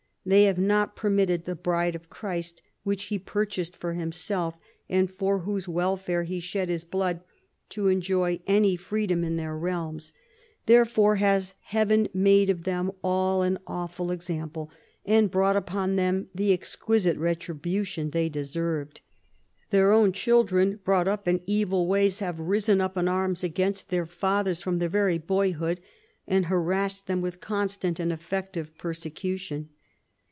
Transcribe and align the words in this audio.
They 0.23 0.43
have 0.43 0.59
not 0.59 0.95
permitted 0.95 1.45
the 1.45 1.55
bride 1.55 1.95
of 1.95 2.11
Christ, 2.11 2.61
which 2.83 3.05
He 3.05 3.17
purchased 3.17 3.75
for 3.75 3.93
Himself, 3.93 4.55
and 4.87 5.09
for 5.09 5.39
whose 5.39 5.67
welfare 5.67 6.21
He 6.25 6.39
shed 6.39 6.69
His 6.69 6.83
blood, 6.83 7.21
to 7.69 7.87
enjoy 7.87 8.39
any 8.45 8.75
freedom 8.75 9.23
in 9.23 9.35
their 9.37 9.57
realms. 9.57 10.13
220 10.67 10.67
PHILIP 10.67 10.85
AUGUSTUS 10.85 10.93
chap. 10.93 10.93
Therefore 10.93 11.15
has 11.15 11.53
Heaven 11.71 12.07
made 12.13 12.51
of 12.51 12.65
them 12.65 12.91
all 13.03 13.41
an 13.41 13.57
awful 13.65 14.11
example, 14.11 14.69
and 15.03 15.31
brought 15.31 15.55
upon 15.55 15.95
them 15.95 16.27
the 16.35 16.53
exquisite 16.53 17.17
re 17.17 17.33
tribution 17.35 18.11
they 18.11 18.29
deserved. 18.29 19.01
Their 19.71 19.91
own 19.91 20.11
children, 20.11 20.79
brought 20.83 21.07
up 21.07 21.27
in 21.27 21.41
evil 21.47 21.87
ways, 21.87 22.19
have 22.19 22.39
risen 22.39 22.79
up 22.79 22.95
in 22.95 23.07
arms 23.07 23.43
against 23.43 23.89
their 23.89 24.05
fathers 24.05 24.61
from 24.61 24.77
their 24.77 24.87
very 24.87 25.17
boyhood, 25.17 25.81
and 26.27 26.45
harassed 26.45 27.07
them 27.07 27.21
with 27.21 27.41
constant 27.41 27.99
and 27.99 28.11
effective 28.13 28.77
persecution. 28.77 29.69